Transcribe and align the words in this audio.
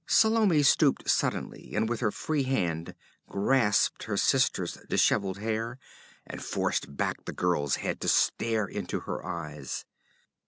Salome 0.07 0.63
stooped 0.63 1.07
suddenly 1.07 1.73
and 1.75 1.87
with 1.87 1.99
her 1.99 2.09
free 2.09 2.41
hand 2.41 2.95
grasped 3.27 4.05
her 4.05 4.17
sister's 4.17 4.79
dishevelled 4.89 5.37
hair 5.37 5.77
and 6.25 6.43
forced 6.43 6.97
back 6.97 7.23
the 7.25 7.31
girl's 7.31 7.75
head 7.75 8.01
to 8.01 8.07
stare 8.07 8.65
into 8.65 9.01
her 9.01 9.23
eyes. 9.23 9.85